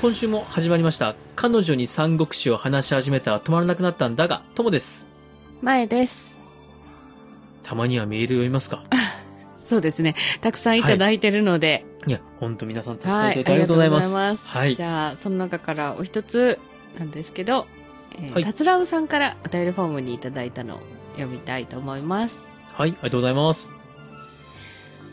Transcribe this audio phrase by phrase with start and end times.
[0.00, 1.14] 今週も始まりました。
[1.36, 5.06] 彼女に三国志を話し始めたら止まらなくなったんだが、ともです。
[5.60, 6.40] 前です。
[7.62, 8.82] たまにはメール読みますか
[9.66, 10.14] そうですね。
[10.40, 14.04] たくさんいただいてるので、いや、ほんと皆さんたくさんはいい、ただいてありがとうございます。
[14.06, 14.48] ありがとうございます。
[14.48, 14.82] はいじ。
[14.84, 16.58] ゃあ、その中からお一つ
[16.98, 17.66] なんですけど、
[18.12, 20.80] えーはいたつらうさんからお便りフォームにいただいたのを
[21.16, 22.42] 読みたいと思います。
[22.72, 23.70] はい、ありがとうございます。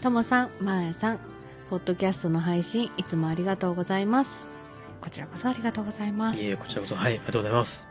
[0.01, 1.19] ともさん、まえさん、
[1.69, 4.56] ポッドキャストの配信いつもありがとうございます。
[5.01, 6.43] こちらこそありがとうございます。
[6.43, 7.89] いえ、こちらこそ、はい、ありがとうございます。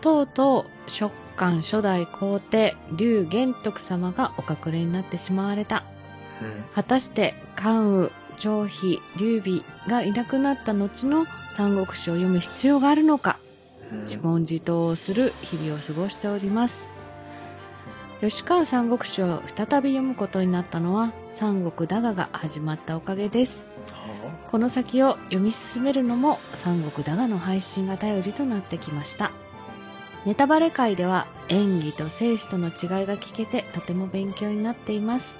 [0.00, 5.84] とうとう、食感初代皇帝、劉玄徳様がお隠れになってしまわれた。
[6.42, 6.64] うん。
[6.74, 13.38] 果たして関羽張飛劉備がいなくなった後の三国志を読む必要があるのか
[14.06, 16.93] 自問自答をする日々を過ごしております
[18.20, 23.64] 吉川三国志を再び読むことになったのは三国だがが始まったおかげです。
[23.90, 29.30] はこの先を読み進めるのも三国だがの配信が頼りとなってきました。
[30.24, 35.36] ネタバレ会では演技と生死との違いが聞けてとても勉強になっています。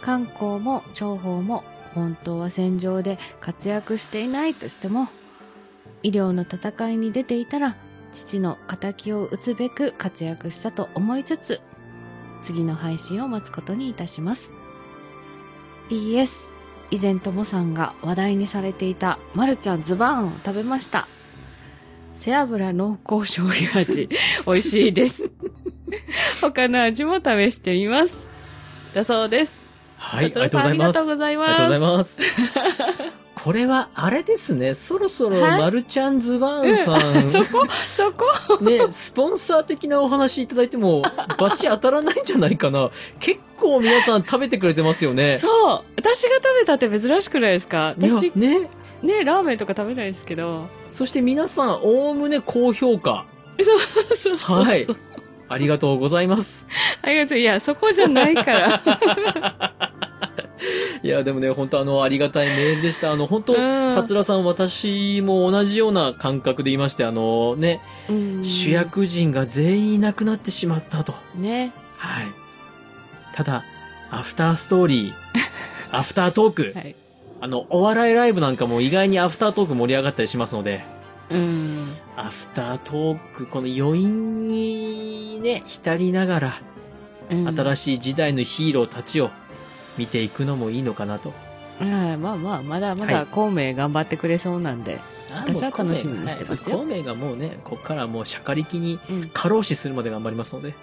[0.00, 5.08] 漢光も長宝も本当は戦場で活躍していないとしても
[6.02, 7.76] 医療の戦いに出ていたら
[8.12, 11.60] 父の仇を討つべく活躍したと思いつつ
[12.44, 14.50] 次の配信を待つことにいたします。
[15.90, 16.48] PS
[16.90, 21.08] 以前ともさんが話題にされていたマルちゃんズバーンを食べました。
[22.16, 24.08] 背脂濃厚醤油味。
[24.46, 25.30] 美味しいです。
[26.40, 28.28] 他の味も試してみます。
[28.94, 29.52] だそうです。
[29.96, 30.98] はい、ありがとうございます。
[30.98, 32.20] ありがとうございます
[33.44, 34.72] これは、あれですね。
[34.72, 37.66] そろそろ、はいマルちゃんズバーンさん、 そこ？
[37.94, 38.64] そこ？
[38.64, 41.02] ね、スポンサー的なお話いただいても、
[41.38, 42.90] バチ当たらないんじゃないかな。
[43.20, 45.36] 結構皆さん食べてくれてますよね。
[45.38, 47.94] そう私が食べたって珍しくないですか？
[47.98, 48.70] 私ね。
[49.02, 53.26] ねラーメンとか食べないですけどそして皆さん、おおむね高評価。
[53.62, 54.86] そうそうそうはい。
[55.46, 56.66] ありがとうございます。
[57.02, 58.80] ありがとういやそこじゃないから
[61.04, 63.12] いや、でもね、本当あの、ありがたいメールでした。
[63.12, 63.94] あの、本当うん。
[63.94, 68.42] 達郎さん、私も同じような感覚で言いまして、あの、ね、うん。
[68.42, 71.12] 主役陣が全員いなくなってしまったと。
[71.34, 71.74] ね。
[71.98, 72.26] はい。
[73.34, 73.64] ただ、
[74.10, 75.12] アフターストーリー、
[75.94, 76.96] アフタートーク、はい。
[77.42, 80.86] あの、お笑いライブなんかも意外にアフタートーク盛り上がったりしますので、
[81.28, 81.86] うん。
[82.16, 86.54] アフタートーク、この余韻にね、浸りながら、
[87.28, 87.46] うん。
[87.54, 89.30] 新しい時代のヒーローたちを
[89.98, 91.32] 見ていくのもいいのかなと。
[91.78, 95.00] はいまあまあまだまはいだ孔明頑張ってくれそうなんで、
[95.30, 100.74] 私は楽しみにしてますよ孔明がもうね、こっからもうシャカリキにうん過労死するまで頑張りますので。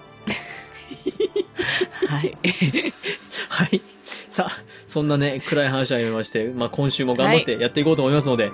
[2.07, 2.37] はい
[3.49, 3.81] はい。
[4.29, 4.51] さあ、
[4.87, 8.51] そんなね、暗い話はやめまして、まあ今週も頑張ってやっていこうと思いますので、よ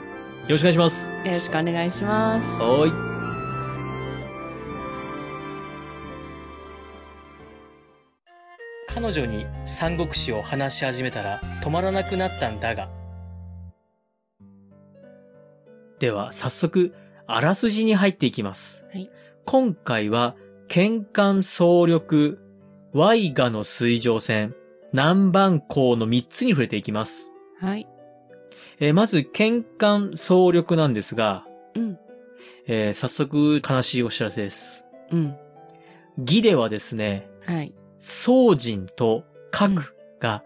[0.50, 1.12] ろしくお願いします。
[1.25, 3.16] よろしくお願いしますはーい。
[9.00, 12.90] 彼女に三国志を話し始めたら止まらなくなったんだが。
[16.00, 16.96] では、早速、
[17.28, 18.86] あらすじに入っていきます。
[18.91, 19.07] はい
[19.46, 20.36] 今回は、
[20.68, 22.40] 剣艦総力、
[22.91, 24.56] ワイガの水上船、
[24.94, 27.31] 南蛮港の3つに触れていきます。
[27.59, 27.88] はい
[28.80, 32.00] えーまず、剣艦総力なんですが、うん
[32.66, 34.86] えー早速悲しいお知らせです。
[35.12, 35.36] うん
[36.18, 40.44] 義ではですね、はい宗人と核が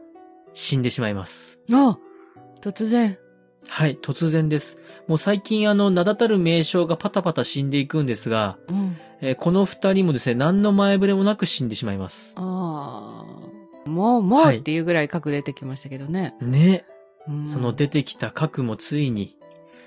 [0.54, 1.60] 死んでしまいます。
[1.72, 1.98] あ
[2.62, 3.18] 突然。
[3.68, 4.78] はい、突然です。
[5.08, 8.98] もう最近あの、名だたる名称がパタパタ死んでいくんですが、うん。
[9.22, 12.36] えーこの二人もですね、何の前触れもなく死んでしまいます。
[12.38, 12.42] あ
[13.86, 14.58] あもうもうはい。
[14.60, 16.86] っていうぐらい核出てきましたけどね、ね。
[17.28, 17.48] うん。
[17.48, 19.38] その出てきた核もついに、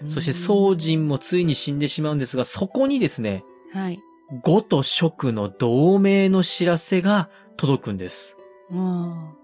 [0.09, 4.01] そしてそう宗人もついに死んでしまうんですが、そこにですね、はい。
[4.43, 8.37] 呉と蜀の同盟の知らせが届くんです。
[8.71, 9.35] うん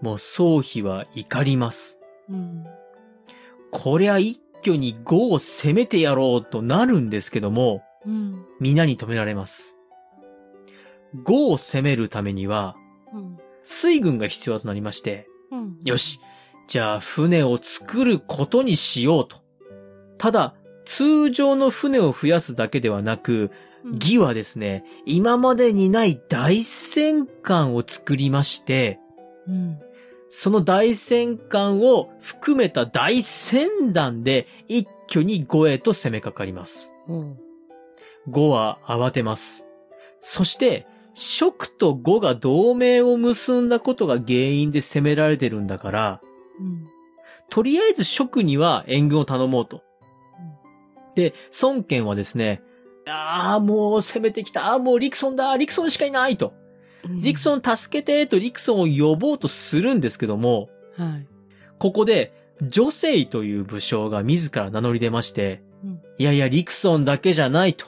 [0.00, 1.98] もう宗妃は怒ります。
[2.28, 2.64] うん
[3.70, 9.78] こりゃ一挙に呉を攻めてやろうとなるんですけども、うん皆に止められます。
[11.24, 12.76] 呉を攻めるためには、
[13.12, 16.20] うん水軍が必要となりまして、うんよし、
[16.68, 19.38] じゃあ船を作ることにしようと。
[20.16, 23.50] ただ、通常の船を増やすだけではなく、うん
[23.84, 28.98] 義はですね、今までにない大戦艦を作りまして、
[29.46, 29.78] うん
[30.30, 36.92] その大戦艦を含めた大戦団で一挙に呉へと攻めかかります。
[37.08, 37.38] うん
[38.30, 39.66] 呉は慌てます。
[40.20, 46.20] そして、蜀と呉が同盟を結んだことが原因で攻められてるんだから、
[46.60, 46.98] うん
[47.50, 49.82] とりあえず蜀には援軍を頼もうと。
[51.14, 52.62] で、孫権はですね、
[53.14, 54.66] ああ、もう攻めてきた。
[54.66, 55.56] ああ、もうリクソンだ。
[55.56, 56.54] リクソンしかいないと。
[57.08, 61.26] リクソン助けてとリクソンを呼ぼうとするんですけども、はい。
[61.78, 67.86] ここで、女性という武将が自ら名乗り出まして、うんいやいや、リクソンだけじゃないと。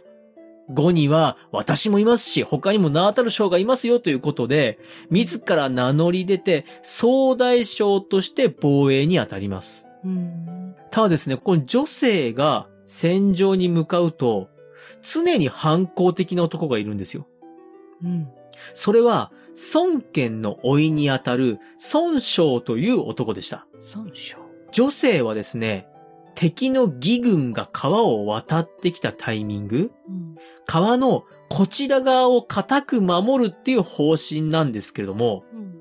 [0.69, 4.79] 後には私もいますし、他にも名当たる将がいますよということで、
[5.11, 9.89] 自ら名乗り出て、総大将として防衛に当たります。
[10.05, 10.77] うん。
[10.93, 14.49] ただですね、この女性が戦場に向かうと、
[15.03, 17.27] 常に反抗的な男がいるんですよ。
[18.03, 18.29] うん。
[18.75, 19.33] それは、
[19.75, 21.59] 孫権の甥いにあたる
[21.93, 23.67] 孫将という男でした。
[23.95, 24.39] 孫将。
[24.73, 25.87] 女性はですね、
[26.35, 30.37] 敵の義軍が川を渡ってきたタイミング、うん。
[30.67, 35.75] 川のこちら側を固く守るっていう方針なんですけれども、うん。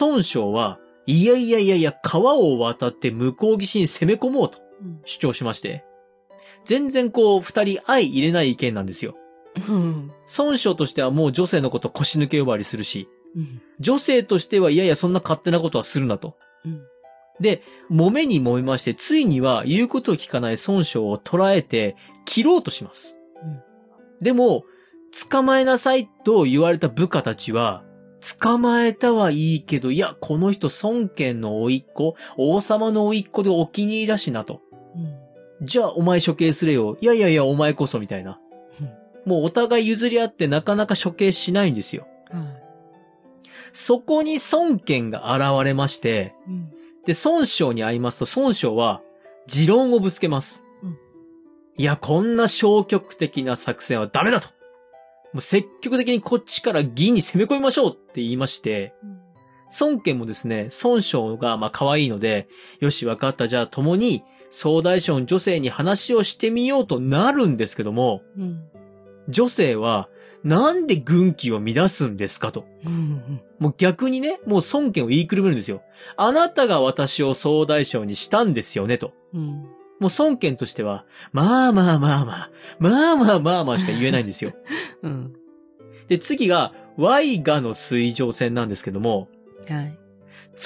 [0.00, 5.00] 孫将は、いやいやいやいや、川を渡って向こう岸に攻め込もうとうん。
[5.04, 5.84] 主張しまして、
[6.64, 9.16] 全然こう、二人相入れない意見なんですよ。
[9.68, 10.10] うん。
[10.38, 13.62] 孫将としてはもう女性のこと腰抜け呼ばわりするし、うん。
[13.80, 16.36] 女性としてはいやいやそんな勝手なことはするなと。
[16.64, 16.80] うん。
[17.40, 23.18] で、揉めに揉めまして、ついには言うことを聞かない孫将を捕らえて、切ろうとします。
[23.42, 23.72] うん
[24.22, 24.64] でも、
[25.28, 27.82] 捕まえなさいと言われた部下たちは、
[28.40, 34.60] 捕まえたはいいけど、いや、この人孫権の甥っ子、王様の甥っ子でお気に入りだしなと。
[35.62, 35.66] うん。
[35.66, 36.98] じゃあお前処刑すれよ。
[37.00, 38.38] いやいやいや、お前こそみたいな。
[39.24, 42.06] もうお互い譲り合ってなかなか処刑しないんですよ。
[42.30, 42.42] はい。
[43.72, 46.70] そこに孫権が現れまして、うん。
[47.06, 49.00] で、孫将に会いますと、孫将は、
[49.46, 50.64] 持論をぶつけます。
[50.64, 50.72] うん
[51.78, 54.48] いや、こんな消極的な作戦はダメだと。
[55.32, 58.94] もう積極的にこっちから義に攻め込みましょうって言いまして、
[59.80, 62.46] 孫権もですね、孫将がまあ可愛いので、
[62.80, 68.62] よし、わかった、じゃあ共に、総大将の女性に話をしてみようとなるんですけども、うん。
[69.28, 70.08] 女性は、
[70.44, 72.66] なんで軍紀を乱すんですかと。
[72.84, 73.40] うん。
[73.58, 75.82] もう逆にね、もう孫権を言いくるめるんですよ。
[76.16, 79.12] あなたが私を総大将にしたんですよね、と。
[79.32, 79.46] うん。
[80.00, 84.52] もう孫権としては、まあまあまあまあ、まあまあまあまあしか言えないんですよ。
[85.02, 85.32] うん。
[86.08, 89.28] で、次が、ワイガの水上戦なんですけども、
[89.66, 90.01] はい。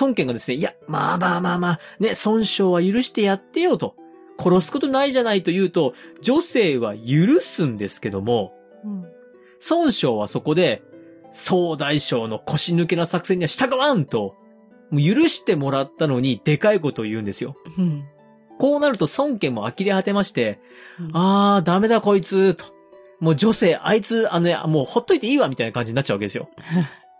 [0.01, 3.95] 孫権がですね、いや、まあまあまあまあ、ね、孫将は許してやってよと。
[4.39, 8.53] 殺すことないじゃないと言うと、女性は許すんですけども、
[8.85, 9.05] うん。
[9.71, 10.83] 孫将はそこで、
[11.31, 14.35] 総大将の腰抜けな作戦には従わんと、
[14.91, 17.57] もう許してもらったのにでかいことを言うんですよ。
[17.79, 18.05] うん。
[18.59, 20.61] こうなると孫権も呆れ果てまして、
[21.13, 22.65] あ、あー、ダメだこいつ、と。
[23.21, 26.49] もう女性、あいつ、あのね、もうほっといていいわ、みたいな感じになっちゃうわけですよ。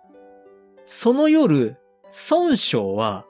[0.85, 1.77] その夜、
[2.31, 3.27] 孫将は、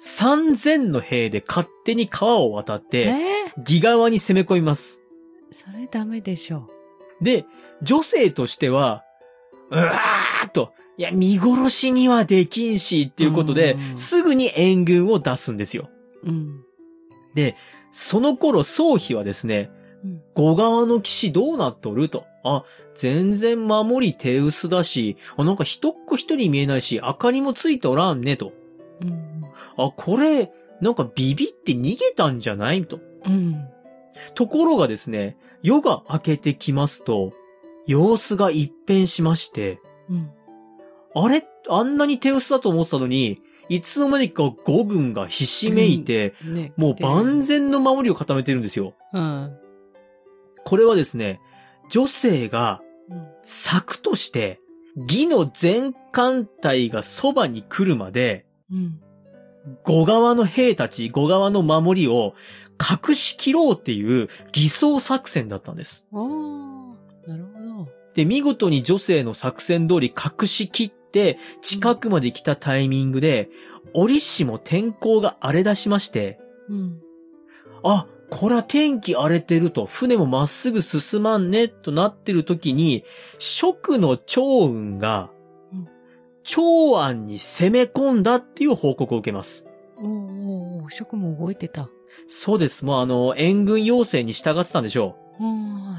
[0.00, 5.02] 3000の兵で勝手に川を渡っえて、え義側に攻め込みます。
[5.50, 6.68] それダメでしょ
[7.20, 7.44] で、
[7.82, 9.04] 女性としては、
[9.70, 15.88] うわーっと、いや、見殺しにはできんし、っていうことでう、んすぐに援軍を出すんですよ。
[16.24, 16.28] う。
[16.28, 16.64] うん。
[17.34, 17.56] で、
[17.92, 19.70] その頃、宗妃はですね、
[20.04, 20.22] うん。
[20.34, 22.24] 後側の騎士どうなっとると。
[22.56, 22.64] あ、
[22.94, 28.52] 全然守り手薄だし、あ、なんか一っ子一人見えないし、明かりもついておらんね、と。
[29.02, 29.42] うん。
[29.76, 30.50] あ、これ、
[30.80, 32.84] なんかビビって逃げたんじゃない？
[32.84, 33.00] と。
[33.24, 33.66] うん。
[34.34, 37.32] ところがですね、夜が明けてきますと、
[37.86, 40.30] 様子が一変しまして、うん。
[41.14, 41.44] あれ？
[41.68, 46.72] あんなに手薄だと思ってたのに、いつの間にか五軍がひしめいて、ね。
[46.76, 48.94] もう万全の守りを固めてるんですよ。
[49.12, 49.56] うん。
[50.64, 51.40] これはですね、
[51.88, 52.80] 女性が
[53.10, 53.26] うん。
[53.42, 54.58] 策として、
[54.96, 59.00] 義の全艦隊がそばに来るまで、うん。
[59.84, 62.34] 五側の兵たち、五側の守りを
[62.78, 66.06] 隠し切ろうっていう偽装作戦だったんです。
[66.12, 67.88] ああ、なるほど。
[68.14, 73.48] で、見事に女性の作戦通り隠し切って、近くまで来たタイミングで、
[73.94, 77.00] 折しも天候が荒れ出しまして、うん。
[77.82, 83.04] あ、これは天気荒れてると、船もまっすぐ進まんね、となってる時に、
[83.38, 85.30] 蜀の長雲が
[85.72, 85.88] うん、
[86.42, 89.66] 長安に攻め込んだっていう報告を受けます。
[89.96, 91.88] おうおうおう、職も動いてた。
[92.26, 92.84] そうです。
[92.84, 95.16] もうあの、援軍要請に従ってたんでしょ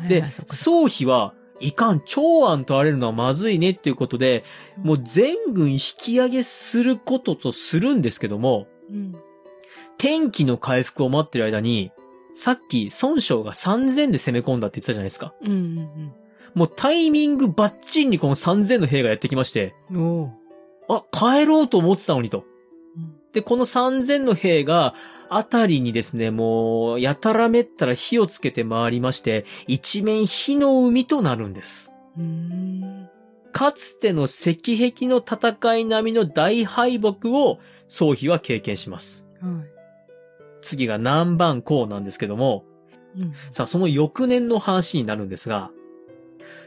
[0.06, 0.08] う。
[0.08, 4.44] で宗妃は、いかん、長安と荒れるのはまずいねっていうことで、
[4.78, 9.16] もう全軍引き上げすることとするんですけども、うん。
[9.98, 11.92] 天気の回復を待ってる間に、
[12.34, 15.34] さっき孫将が3000で攻め込んだって言ってたじゃないですか。
[15.42, 16.14] うんうん
[16.56, 19.76] もうタイミングバッチリにこの3000の兵がやってきまして。
[20.90, 22.44] あ、帰ろうと思ってたのにと。
[22.98, 24.96] うんで、この3000の兵が、
[25.30, 31.94] あたりにですね、もう、やたらめったら火をつけて回りまして、一面火の海となるんです。
[33.52, 39.28] かつての石壁の戦い並みの大敗北を、宗妃は経験します。
[39.42, 39.79] はい。
[40.62, 42.66] 次が南蛮港なんですけども、
[43.16, 43.34] うん。
[43.51, 45.72] さあ、その翌年の話になるんですが、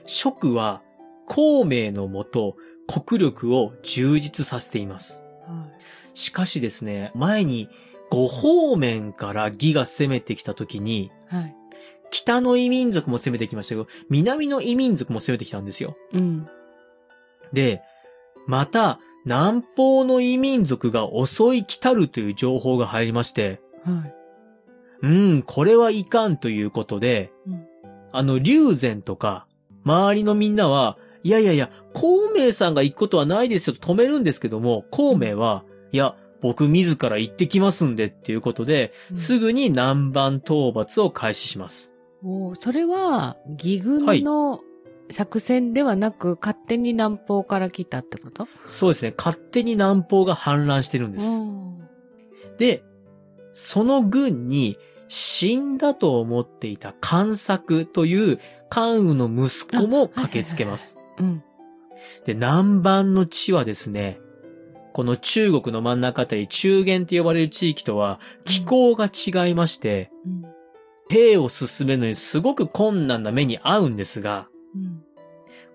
[0.06, 0.82] 蜀は、
[1.26, 2.56] 孔明のもと、
[2.86, 5.22] 国力を充実させています。
[5.46, 5.68] は
[6.14, 7.68] しかしですね、前に、
[8.10, 11.34] 五方面から義が攻めてきた時に、い。
[11.34, 11.56] はい。
[12.10, 15.96] 北の異民族も攻めてきましたけど、南の異民族も攻めてきたんですよ。
[16.12, 16.46] うん。
[17.54, 17.80] で、
[18.46, 24.14] また、南方の異民族が襲い来たるという情報が入りまして、はい。
[25.02, 27.66] うん、これはいかんということで、うん。
[28.12, 29.46] あの、龍禅とか、
[29.84, 41.94] 周りのみんなは、いやいやいや、孔明さんが行くことはないですよと止めるんですけども、孔明は、いや、僕自ら行ってきますんでっていうことで、すぐに南蛮討伐を開始します。
[42.24, 44.22] おーそれは、義軍はい。
[44.22, 44.60] の
[45.10, 48.46] 作戦ではなく、勝手に南方から来たってこと？
[48.66, 51.40] そうですね、勝手に南方が反乱してるんです。
[52.58, 52.82] で、
[53.52, 54.78] その軍に
[55.08, 58.38] 死んだと思っていた関作という
[58.70, 60.98] 関羽の息子も駆けつけます。
[61.18, 61.42] うん。
[62.24, 64.20] で、南蛮の地はですね、
[64.94, 70.42] この中国の真ん中あたり中原って呼ばれる地域とは気候が違いまして、うん。
[71.10, 75.02] 兵を進めるのにすごく困難な目に遭うんですが、うん。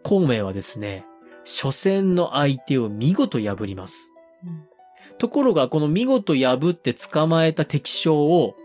[0.03, 1.05] 孔明はですね、
[1.45, 4.13] 初戦の相手を見事破ります。
[4.43, 4.76] うん
[5.17, 8.55] ところが、この見事破って捕まえた敵将を、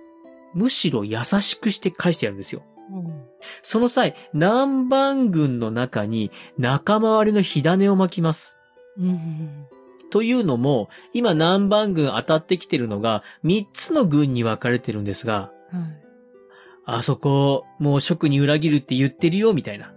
[0.55, 2.63] むしろ優しくして返してやるんですよ。
[2.91, 3.23] うん。
[3.63, 8.59] その際、南蛮軍の中に仲間割れの火種を巻きます。
[8.99, 9.67] うん。
[10.11, 16.03] というのも、今南蛮軍当たってきてるのが、3つの軍に分かれてるんですが、はい。
[16.85, 19.95] あそこ、もう職に裏切るって言ってるよ、みたいな。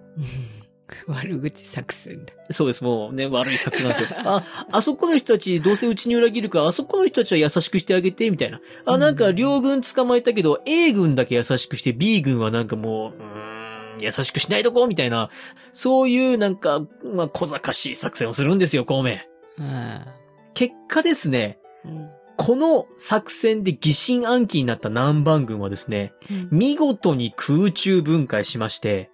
[1.07, 2.33] 悪口作戦だ。
[2.51, 4.19] そうです、もうね、悪い作戦なんですよ。
[4.23, 8.59] あ、あそこの人たちどうせうちに裏切るから、あそこの人たちは優しくしてあげて、みたいな。
[8.85, 15.29] あ、なんか両軍捕まえたけど、A 軍だけ優しくして、B 軍はなんかもう、うーん、優しくしないとこ、みたいな。
[15.73, 19.17] そういうなんか、まあ、小賢しい作戦をするんですよ、孔明。
[19.59, 20.05] あ
[20.53, 21.89] 結果ですね、あ。
[21.89, 22.09] うん。
[22.37, 26.13] この作戦で疑心暗鬼になった南蛮軍はですね、
[26.51, 29.09] 見事に空中分解しまして、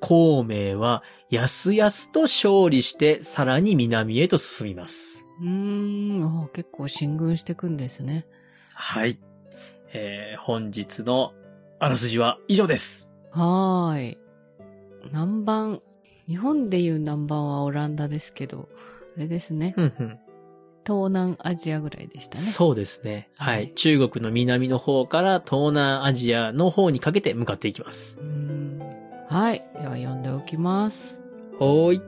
[0.00, 5.26] 孔明はやすやすと勝利してさらに南へと進みます。
[5.40, 6.48] うーん。
[6.52, 8.26] 結構進軍してくんですね。
[8.74, 9.18] はい。
[9.92, 11.32] えー、本日の
[11.78, 13.08] あらすじは以上です。
[13.30, 14.18] はーい。
[15.12, 15.80] 南蛮。
[16.26, 18.68] 日本でいう南蛮はオランダですけど、
[19.16, 19.74] あれですね。
[19.76, 20.18] うんうん
[20.86, 22.40] 東南アジアぐらいでしたね。
[22.40, 23.28] そうですね。
[23.36, 23.74] ははいい。
[23.74, 28.18] 中国の南の方から東南アジアの方にかけて向かっていきます。
[28.18, 28.47] うーん。
[29.30, 29.62] はい。
[29.74, 31.22] では読んでおきます。
[31.58, 32.02] ほーい。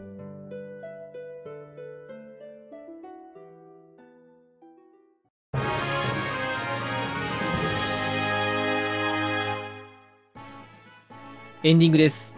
[11.62, 12.34] エンディングです。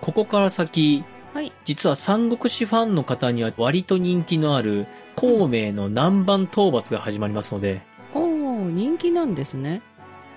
[0.00, 1.52] ここから先、はい。
[1.66, 4.86] 実は三国志ファンの方には割と人気のある
[5.16, 7.82] 孔明の南蛮討伐が始まりますので、
[8.14, 9.82] おー、人気なんですね。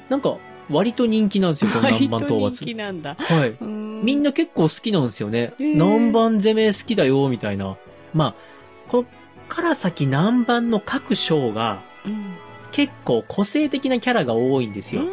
[0.09, 0.35] なんか
[0.71, 2.75] 割と人気なんですよ、この南蛮討割と人気伐。
[2.75, 3.15] なんだ。
[3.17, 3.55] はい。
[3.61, 5.53] みんな結構好きなんですよね。
[5.59, 7.75] 南蛮攻め好きだよ、みたいな。
[8.13, 8.35] まあ、
[8.89, 9.05] こっ
[9.47, 12.33] から先南蛮の各章がうん。
[12.71, 15.03] 結構個性的なキャラが多いんですよ。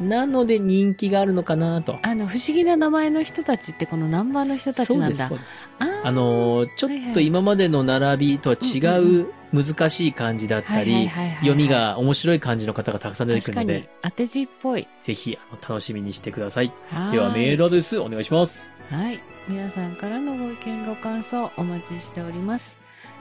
[0.00, 1.98] なので人気があるのかなと。
[2.02, 5.28] あの、不思議な名前の人たちってこの南蛮の人たちなんだ。
[5.28, 6.04] そうです、そうです。
[6.04, 8.78] あのーちょっと今までの並びとは違
[9.22, 11.08] う難しい感じだったり、
[11.40, 14.88] 読みが面白い感じの方がたくさん出てくるので、当て字っぽい。
[15.02, 16.72] ぜひ楽しみにしてください。
[17.12, 18.68] ではメールアドレスお願いします。
[18.90, 19.20] はい。
[19.46, 22.78] 皆さんからのご意見ご感想お待ちしております。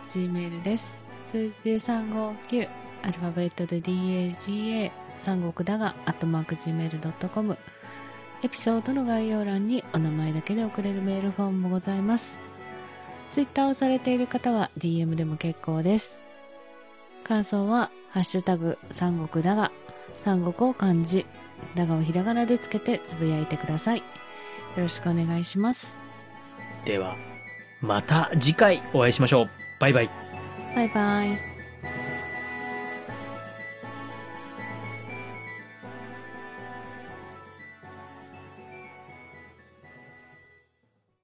[0.10, 1.04] Gmail です。
[1.32, 2.68] 数字で359、
[3.04, 7.58] アルファベットで DAGA、三国だが、アットマーク Gmail.com。
[8.44, 12.40] エピソードの概要欄にお名前だけで送れるメールフォームもございます。
[13.32, 16.23] Twitter をされている方は DM でも結構です。
[17.24, 19.72] 感想は、ハッシュタグ、三国だが、
[20.18, 21.25] 三国を漢字、
[21.75, 24.00] だがをひらがなでつけてつぶやいてください。
[24.00, 24.03] よ
[24.77, 25.98] ろしくお願いします。
[26.86, 27.15] では、
[27.82, 29.46] また次回お会いしましょう。
[29.80, 30.10] バイバイ。
[30.75, 31.52] バイバイ。